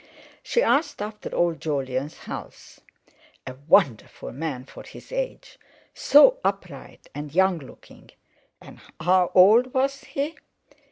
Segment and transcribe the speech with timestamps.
[0.41, 2.81] She asked after old Jolyon's health.
[3.45, 5.59] A wonderful man for his age;
[5.93, 8.09] so upright, and young looking,
[8.59, 10.35] and how old was he?